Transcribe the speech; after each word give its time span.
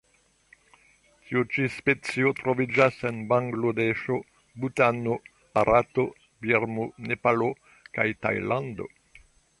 Tiu 1.25 1.43
ĉi 1.55 1.65
specio 1.73 2.31
troviĝas 2.39 2.97
en 3.09 3.19
Bangladeŝo, 3.33 4.17
Butano, 4.63 5.19
Barato, 5.59 6.07
Birmo, 6.47 6.89
Nepalo 7.11 7.51
kaj 7.99 8.09
Tajlando. 8.25 8.91